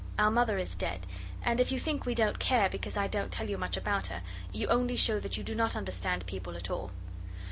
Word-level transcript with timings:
Our 0.17 0.31
Mother 0.31 0.57
is 0.57 0.73
dead, 0.73 1.05
and 1.43 1.61
if 1.61 1.71
you 1.71 1.77
think 1.79 2.07
we 2.07 2.15
don't 2.15 2.39
care 2.39 2.69
because 2.69 2.97
I 2.97 3.07
don't 3.07 3.31
tell 3.31 3.47
you 3.47 3.55
much 3.59 3.77
about 3.77 4.07
her 4.07 4.23
you 4.51 4.65
only 4.69 4.95
show 4.95 5.19
that 5.19 5.37
you 5.37 5.43
do 5.43 5.53
not 5.53 5.75
understand 5.75 6.25
people 6.25 6.55
at 6.55 6.71
all. 6.71 6.89